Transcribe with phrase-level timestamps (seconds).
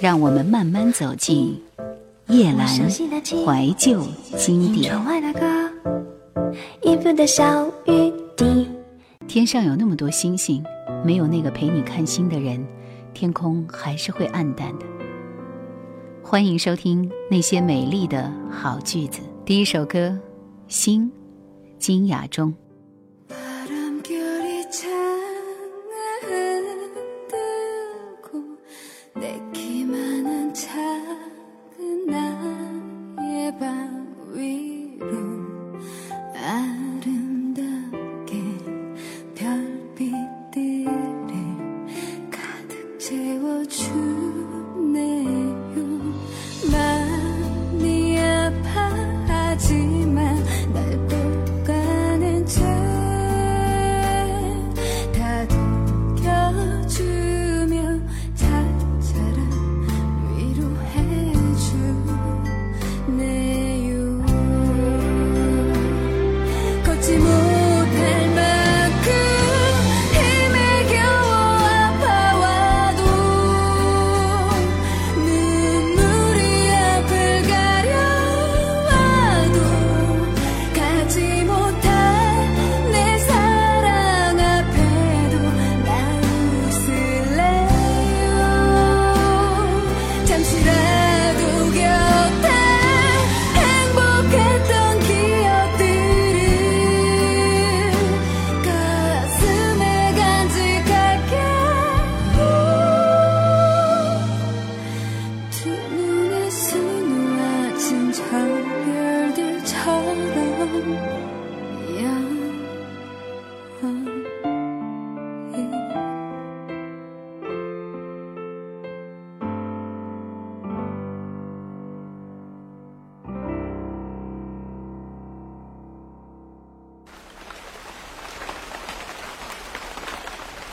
[0.00, 1.60] 让我们慢慢走进
[2.28, 4.00] 夜阑怀旧
[4.36, 4.94] 经典。
[9.26, 10.62] 天上有那么多星星，
[11.04, 12.64] 没有那个陪你看星的人，
[13.12, 14.86] 天空还是会暗淡的。
[16.22, 19.20] 欢迎收听那些美丽的好句子。
[19.44, 20.08] 第一首歌，
[20.68, 21.06] 《星》，
[21.78, 22.54] 金雅中。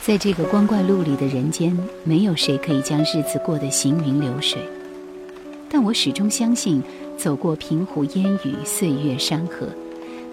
[0.06, 4.62] 在这个光怪陆离的人间，没有谁可以将日子过得行云流水。
[5.68, 6.80] 但我始终相信，
[7.16, 9.66] 走过平湖烟雨、岁月山河，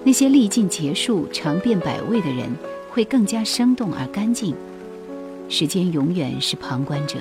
[0.03, 2.55] 那些历尽劫数、尝遍百味的人，
[2.91, 4.53] 会更加生动而干净。
[5.49, 7.17] 时间永远是旁观者，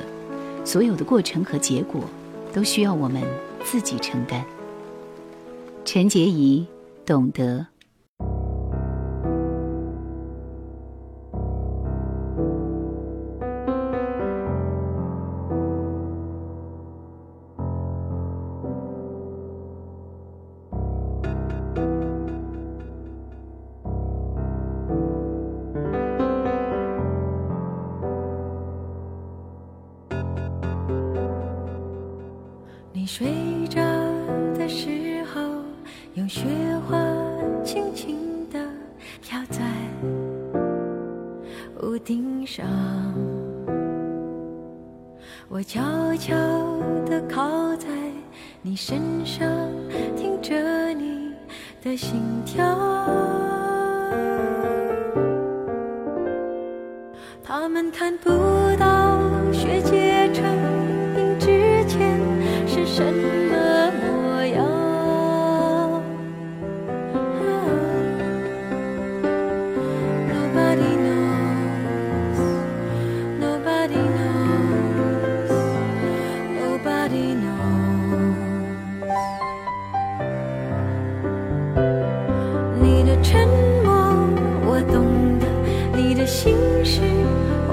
[0.62, 2.04] 所有的过程和结果，
[2.52, 3.22] 都需要我们
[3.64, 4.44] 自己承担。
[5.86, 6.66] 陈洁仪，
[7.06, 7.71] 懂得。
[42.04, 42.66] 顶上。
[45.48, 45.80] 我悄
[46.18, 46.34] 悄
[47.06, 47.86] 地靠在
[48.60, 49.48] 你身上，
[50.16, 51.32] 听着你
[51.82, 52.64] 的心跳。
[57.44, 58.30] 他们看不
[58.78, 59.20] 到
[59.52, 60.44] 雪结成
[61.14, 62.18] 冰之前
[62.66, 62.86] 是。
[62.86, 63.41] 什么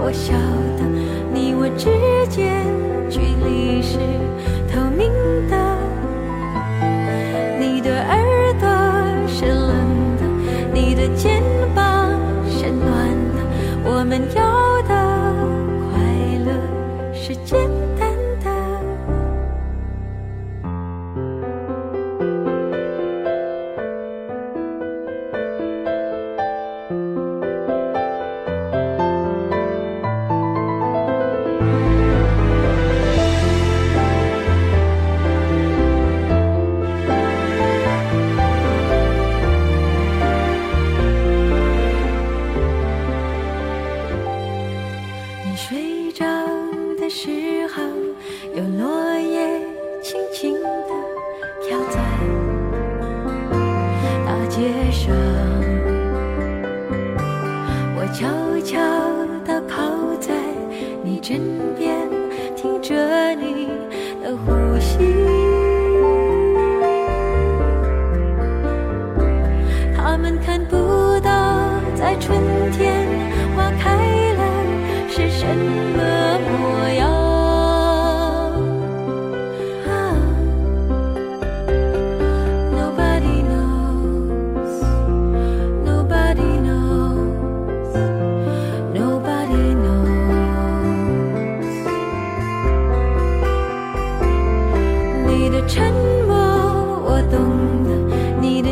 [0.10, 0.59] 我晓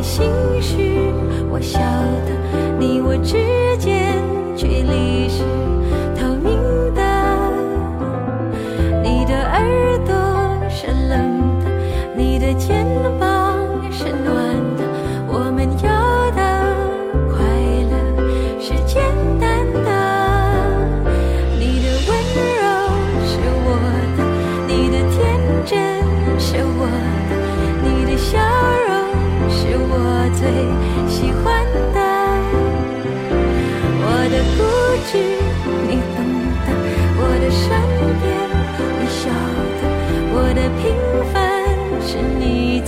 [0.07, 0.25] 心
[0.62, 0.77] 事。
[1.51, 1.80] 我晓
[2.25, 2.31] 得，
[2.80, 3.36] 你我之
[3.77, 4.24] 间
[4.56, 5.44] 距离是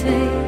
[0.01, 0.38] 你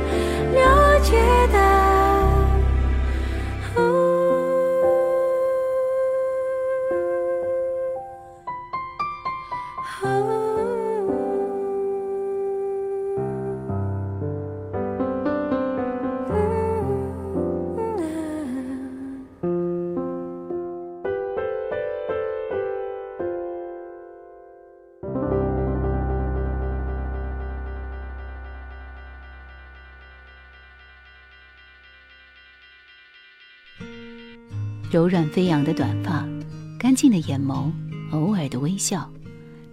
[35.02, 36.24] 柔软飞扬的短发，
[36.78, 37.72] 干净的眼眸，
[38.12, 39.10] 偶尔的微笑，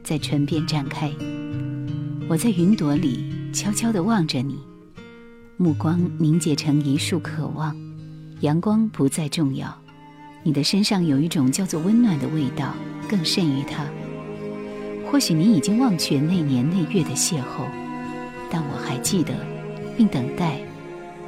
[0.02, 1.12] 在唇边绽开。
[2.30, 4.56] 我在云朵里悄悄地望着你，
[5.58, 7.76] 目光凝结成一束渴望。
[8.40, 9.78] 阳光不再重要，
[10.42, 12.72] 你的身上有一种叫做温暖的味道，
[13.06, 13.84] 更甚于它。
[15.12, 17.69] 或许你已经忘却那年那月的邂逅，
[18.50, 19.34] 但我还记得，
[19.94, 20.58] 并等待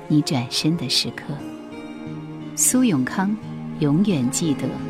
[0.09, 1.35] 你转身的时刻。
[2.57, 3.37] 苏永康。
[3.81, 4.90] 永远记得。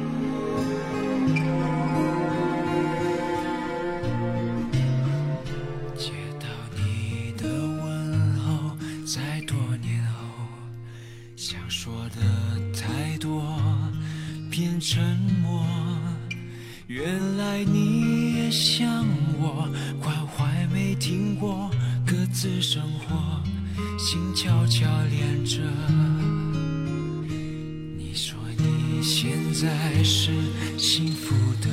[29.60, 29.68] 在
[30.02, 30.30] 是
[30.78, 31.68] 幸福的，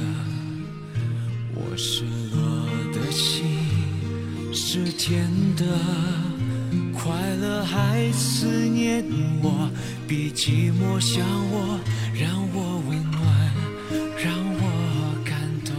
[1.55, 2.03] 我失
[2.33, 3.45] 落的心
[4.53, 5.25] 是甜
[5.55, 5.63] 的，
[6.93, 9.05] 快乐还思念
[9.41, 9.69] 我，
[10.05, 11.79] 比寂寞想我，
[12.13, 13.23] 让我温暖，
[14.21, 14.63] 让我
[15.23, 15.73] 感动。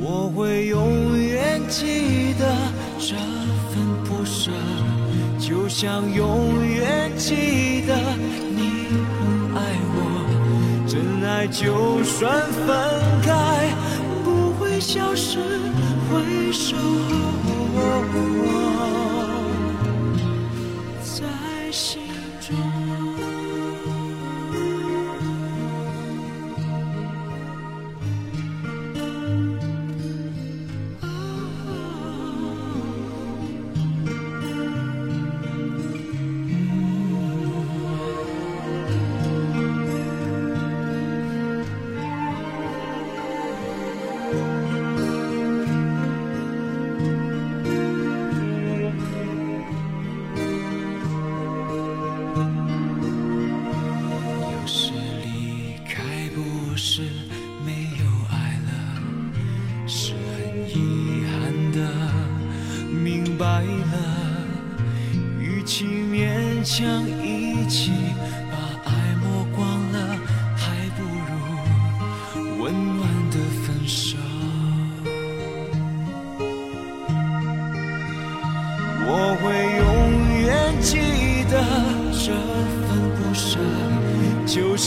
[0.00, 2.56] 我会永远记得
[2.98, 3.14] 这
[3.68, 3.76] 份
[4.06, 4.50] 不舍，
[5.38, 6.29] 就像永
[11.50, 12.76] 就算分
[13.22, 13.69] 开，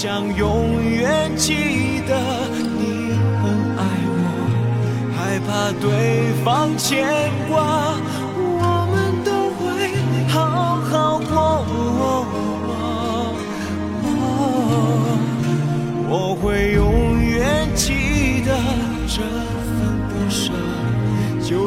[0.03, 2.19] 想永远记得
[2.77, 3.43] 你很
[3.77, 3.81] 爱
[4.11, 4.11] 我，
[5.15, 5.87] 害怕对
[6.43, 7.07] 方牵
[7.47, 7.95] 挂，
[8.35, 9.63] 我们都会
[10.27, 10.35] 好
[10.91, 11.31] 好过。
[16.09, 16.83] 我会永
[17.21, 18.51] 远记得
[19.07, 19.23] 这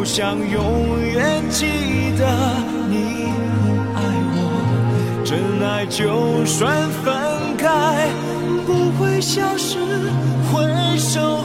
[0.05, 1.64] 想永远记
[2.19, 2.23] 得
[2.90, 3.33] 你
[3.64, 3.64] 很
[3.95, 3.99] 爱
[4.37, 4.38] 我，
[5.25, 8.11] 真爱就算分开，
[9.16, 9.78] 会消失，
[10.52, 11.36] 会守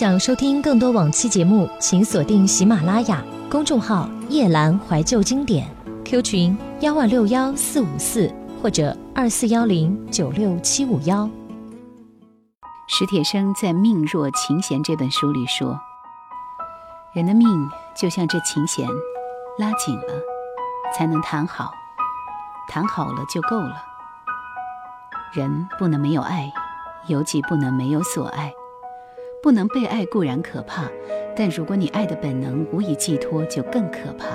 [0.00, 5.68] 想收听更多往期节目，请锁定喜马拉雅公众号“夜阑怀旧经典
[6.06, 11.28] ”，Q 群幺二六幺四五四或者二四幺零九六七五幺。
[12.88, 15.78] 史铁生在《命若琴弦》这本书里说
[17.12, 17.46] ：“人的命
[17.94, 18.88] 就像这琴弦，
[19.58, 20.14] 拉紧了
[20.96, 21.74] 才能弹好，
[22.70, 23.76] 弹好了就够了。
[25.34, 26.50] 人不能没有爱，
[27.06, 28.50] 尤其不能没有所爱。
[29.42, 30.90] 不能被爱固然可怕，
[31.34, 34.26] 但如果你爱的本能无以寄托，就更可怕。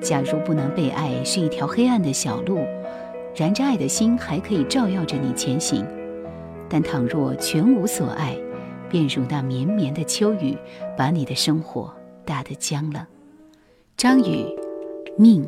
[0.00, 2.64] 假如不能被爱是一条黑暗的小路，
[3.36, 5.86] 燃着爱的心还可以照耀着你前行。”
[6.68, 8.36] 但倘若全无所爱，
[8.88, 10.56] 便如那绵绵的秋雨，
[10.96, 11.92] 把你的生活
[12.24, 13.06] 打得僵了。
[13.96, 14.46] 张宇，
[15.16, 15.46] 命。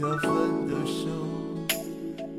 [0.00, 1.08] 要分的手。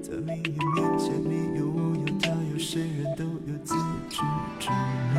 [0.01, 3.75] 在命运面前，你有我有他有，谁人都有自
[4.10, 4.18] 知
[4.60, 4.70] 之
[5.13, 5.15] 明。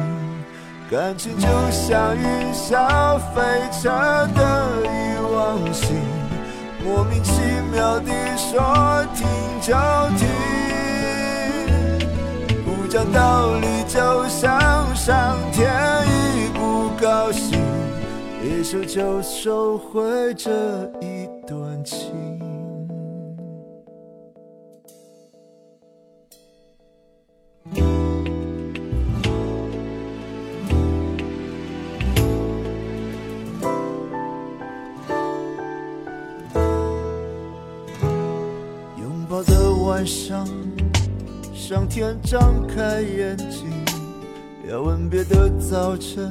[0.90, 3.88] 感情就像云霄飞车
[4.34, 4.40] 的
[4.82, 4.86] 遗
[5.32, 5.96] 忘性，
[6.84, 7.30] 莫名其
[7.72, 9.24] 妙地说停
[9.60, 9.72] 就
[10.18, 10.26] 停。
[12.64, 15.70] 不讲道理，就像上天
[16.08, 17.56] 一不高兴，
[18.42, 20.50] 一手就收回这
[21.00, 21.11] 一
[39.32, 40.46] 拥抱的晚上。
[41.54, 43.70] 上天张开眼睛，
[44.70, 46.30] 要吻别的早晨，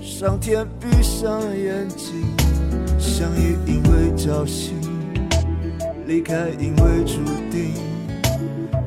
[0.00, 2.24] 上天闭上眼睛。
[3.00, 4.76] 相遇因为侥幸，
[6.06, 7.74] 离开因为注定。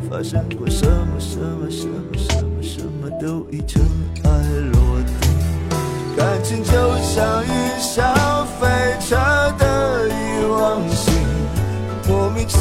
[0.09, 3.81] 发生过什么什么什么什么什么都已尘
[4.23, 4.29] 埃
[4.71, 6.15] 落定。
[6.15, 8.45] 感情就像云霄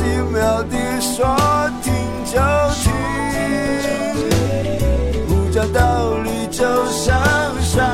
[0.01, 1.37] 奇妙地说
[1.83, 1.93] 停。
[2.33, 2.39] 就
[2.81, 2.93] 停，
[5.27, 7.21] 不讲道理，就像
[7.61, 7.91] 上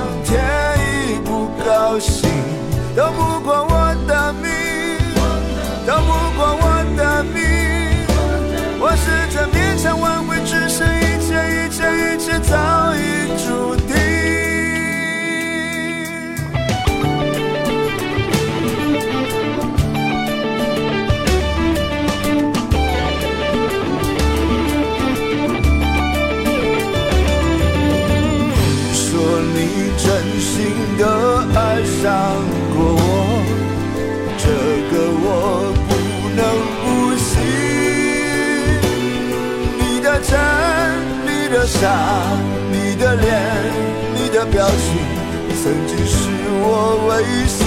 [45.67, 46.31] 曾经是
[46.63, 46.71] 我
[47.09, 47.11] 微
[47.49, 47.59] 笑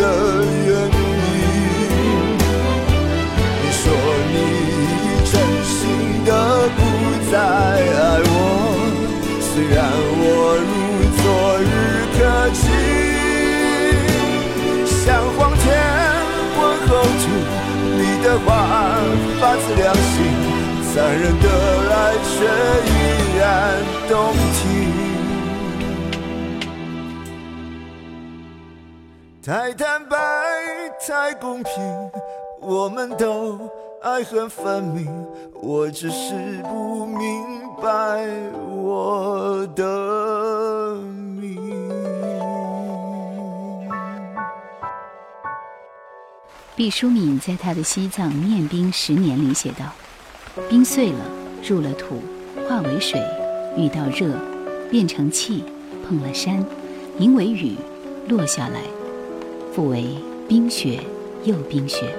[0.00, 0.02] 的
[0.64, 1.36] 原因。
[3.60, 3.84] 你说
[4.32, 4.34] 你
[4.88, 5.32] 已真
[5.62, 5.70] 心
[6.24, 6.28] 的
[6.72, 6.80] 不
[7.30, 8.34] 再爱我，
[9.52, 9.76] 虽然
[10.16, 10.24] 我
[10.64, 10.72] 如
[11.20, 11.22] 昨
[11.60, 11.70] 日
[12.16, 12.18] 可
[12.56, 12.64] 亲。
[15.04, 15.04] 像
[15.36, 15.62] 荒天
[16.56, 16.90] 问候
[17.20, 17.22] 处，
[17.98, 18.48] 你的话
[19.38, 20.16] 发自良心，
[20.88, 21.46] 残忍的
[21.92, 21.94] 爱
[22.32, 22.34] 却
[22.88, 22.90] 依
[23.36, 23.40] 然
[24.08, 24.51] 动听。
[29.44, 30.16] 太坦白，
[31.04, 31.72] 太公平，
[32.60, 33.58] 我们都
[34.00, 35.26] 爱恨分明。
[35.60, 37.44] 我只是不明
[37.82, 38.24] 白
[38.60, 41.58] 我的命。
[46.76, 49.86] 毕淑敏在他的《西藏念冰十年》里写道
[50.70, 51.18] ：“冰碎了，
[51.64, 52.22] 入了土，
[52.68, 53.20] 化为水，
[53.76, 54.38] 遇到热，
[54.88, 55.64] 变成气，
[56.06, 56.64] 碰了山，
[57.18, 57.76] 迎为雨，
[58.28, 58.80] 落下来。”
[59.74, 60.04] 复为
[60.46, 61.00] 冰雪
[61.44, 62.14] 又冰雪。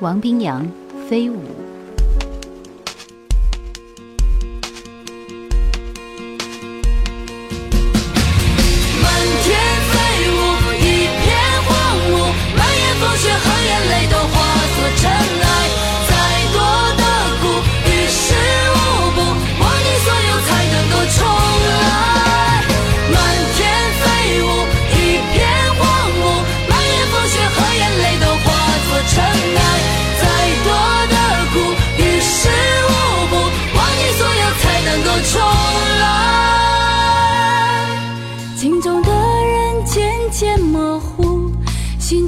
[0.00, 0.66] 王冰洋，
[1.08, 1.61] 飞舞。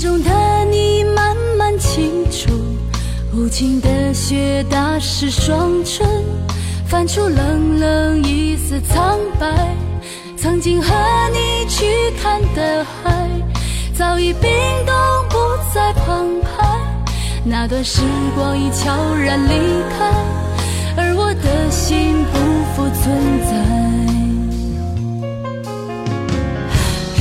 [0.04, 0.30] 中的
[0.70, 2.50] 你慢慢清楚，
[3.32, 6.06] 无情的雪打湿双唇，
[6.86, 9.74] 泛出冷冷一丝苍白。
[10.36, 10.92] 曾经和
[11.32, 11.86] 你去
[12.22, 13.26] 看的海，
[13.96, 14.50] 早已冰
[14.84, 14.94] 冻
[15.30, 15.38] 不
[15.74, 16.86] 再澎湃。
[17.42, 18.02] 那段时
[18.36, 19.54] 光已悄然离
[19.96, 20.12] 开，
[20.98, 22.38] 而我的心不
[22.74, 23.56] 复存在。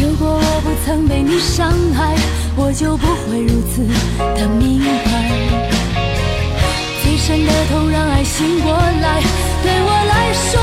[0.02, 2.13] 如果我不曾被你伤害，
[2.56, 3.84] 我就不会如此
[4.36, 4.86] 的明白。
[7.04, 9.22] 最深的痛让爱醒过来，
[9.63, 10.62] 对我来说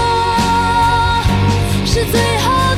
[1.85, 2.69] 是最好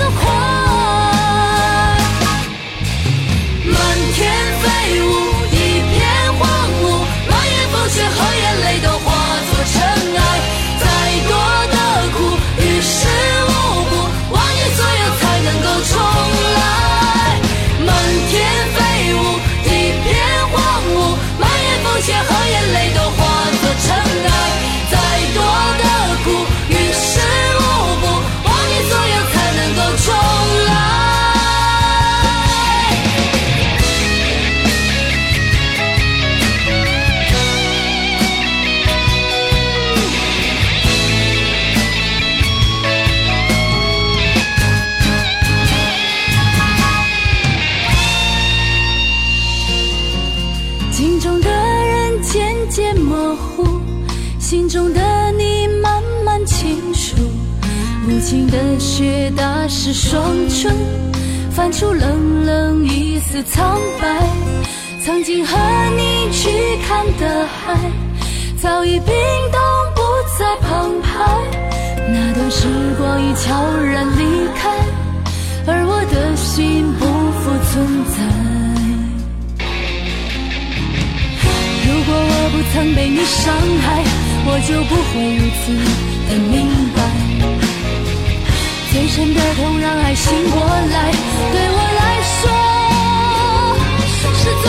[54.52, 57.16] 心中的你慢慢清楚，
[58.06, 60.76] 无情的雪打湿双唇，
[61.50, 64.26] 泛出冷冷一丝苍白。
[65.02, 65.56] 曾经和
[65.96, 66.50] 你去
[66.86, 67.78] 看的海，
[68.60, 69.14] 早已冰
[69.50, 69.58] 冻
[69.94, 70.02] 不
[70.38, 71.08] 再澎湃。
[72.12, 74.68] 那段时光已悄然离开，
[75.66, 77.06] 而我的心不
[77.40, 78.20] 复存在。
[81.88, 84.04] 如果我不曾被你伤害，
[84.44, 85.62] 我就不会如此
[86.28, 86.54] 的明
[86.94, 86.98] 白。
[88.90, 91.10] 最深的痛让爱醒过来，
[91.52, 92.40] 对我来说
[94.36, 94.64] 是最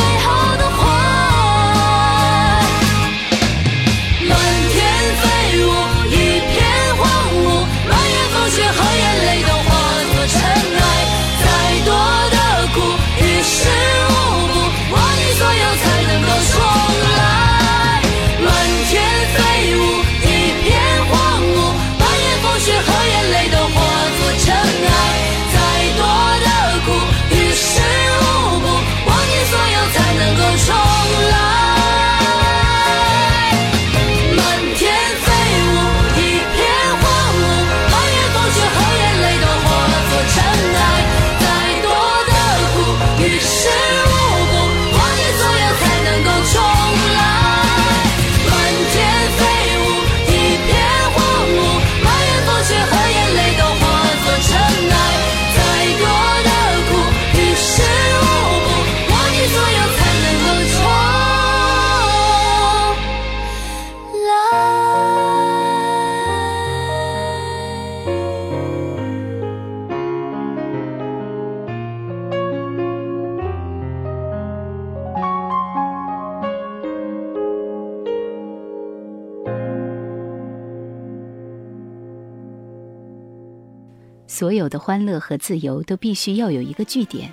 [84.33, 87.31] 所有的欢乐和自由都必须要有一个据点，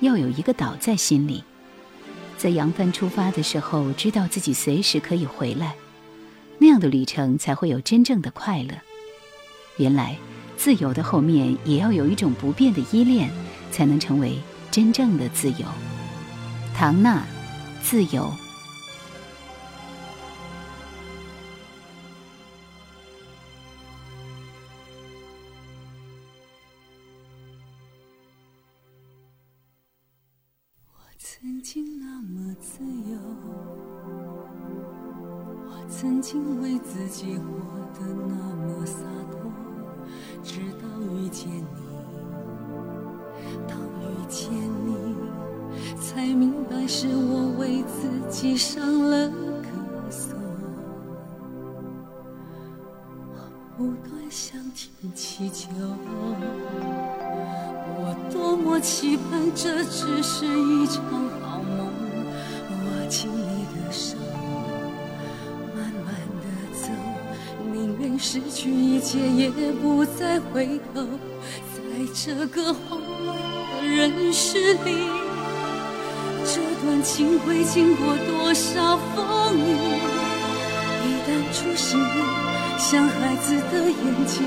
[0.00, 1.44] 要有一个岛在心里。
[2.38, 5.74] 在扬帆出发的时候，知道自己随时可以回来，
[6.56, 8.70] 那样的旅程才会有真正的快乐。
[9.76, 10.16] 原来，
[10.56, 13.28] 自由的后面也要有一种不变的依恋，
[13.70, 14.38] 才能成为
[14.70, 15.66] 真正的自由。
[16.74, 17.26] 唐娜，
[17.82, 18.32] 自由。
[32.60, 33.16] 自由，
[35.66, 37.42] 我曾经为自己活
[37.94, 39.50] 得那么洒脱，
[40.42, 41.64] 直到遇见你，
[43.66, 44.50] 当遇见
[44.84, 45.14] 你，
[46.00, 50.36] 才明白是我为自己上了个锁。
[53.34, 53.38] 我
[53.76, 55.68] 不断向天祈求。
[58.00, 61.04] 我多么期盼，这只是一场
[68.18, 69.48] 失去一切，也
[69.80, 71.06] 不再回头。
[71.72, 71.80] 在
[72.12, 73.36] 这个慌乱
[73.80, 75.08] 的人世里，
[76.44, 79.76] 这段情会经过多少风雨？
[81.04, 81.98] 一旦出现，
[82.78, 84.42] 像孩子的眼睛。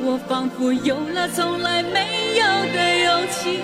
[0.00, 3.58] 我仿佛有了从来没有的勇气，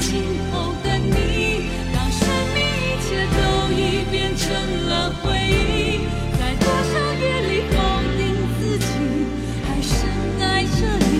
[0.00, 0.10] 尽
[0.50, 3.38] 头等你，当生命一切都
[3.72, 4.50] 已变成
[4.88, 6.06] 了回忆，
[6.38, 7.72] 在多少夜里否
[8.16, 8.22] 定
[8.58, 8.84] 自己，
[9.66, 9.92] 还深
[10.40, 11.12] 爱着你。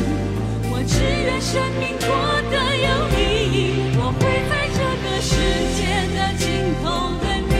[0.70, 2.08] 我只愿生命过
[2.50, 3.20] 得有意
[3.52, 3.56] 义。
[3.96, 5.30] 我会在这个世
[5.76, 5.80] 界
[6.14, 6.44] 的尽
[6.82, 6.84] 头
[7.22, 7.52] 等你，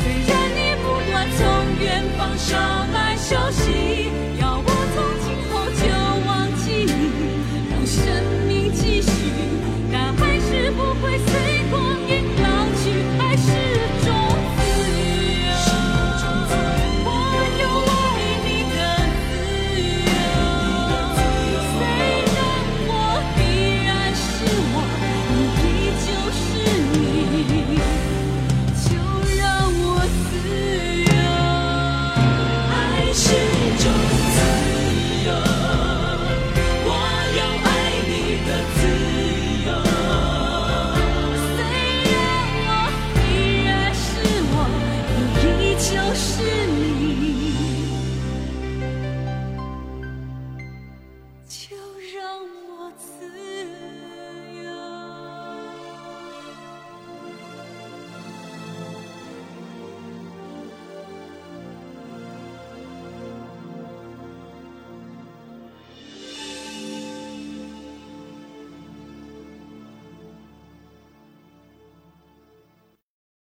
[0.00, 1.40] 虽然你不断从
[1.80, 1.86] 远
[2.18, 2.50] 方捎